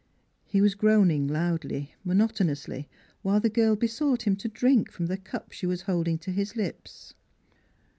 He 0.47 0.61
was 0.61 0.73
groaning 0.73 1.27
loudly, 1.27 1.93
monotonously, 2.03 2.89
while 3.21 3.39
the 3.39 3.51
girl 3.51 3.75
besought 3.75 4.23
him 4.23 4.35
to 4.37 4.47
drink 4.47 4.91
from 4.91 5.05
the 5.05 5.15
cup 5.17 5.51
she 5.51 5.67
was 5.67 5.83
holding 5.83 6.17
to 6.17 6.31
his 6.31 6.55
lips. 6.55 7.13